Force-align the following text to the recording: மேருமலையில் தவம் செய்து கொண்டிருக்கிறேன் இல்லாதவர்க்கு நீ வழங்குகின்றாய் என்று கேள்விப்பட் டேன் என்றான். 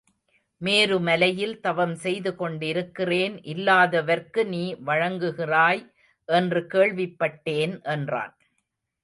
மேருமலையில் 0.61 1.53
தவம் 1.59 1.93
செய்து 1.95 2.31
கொண்டிருக்கிறேன் 2.35 3.35
இல்லாதவர்க்கு 3.53 4.43
நீ 4.45 4.63
வழங்குகின்றாய் 4.89 5.83
என்று 6.29 6.61
கேள்விப்பட் 6.73 7.39
டேன் 7.43 7.77
என்றான். 7.95 8.35